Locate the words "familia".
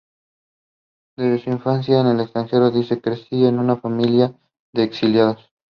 3.77-4.33